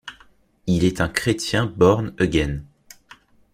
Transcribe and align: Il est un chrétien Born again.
Il 0.65 0.83
est 0.83 0.99
un 0.99 1.09
chrétien 1.09 1.67
Born 1.67 2.15
again. 2.17 2.63